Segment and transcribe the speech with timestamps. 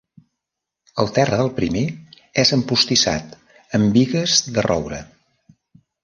[1.01, 1.83] El terra del primer
[2.43, 3.35] és empostissat
[3.79, 5.03] amb bigues de roure.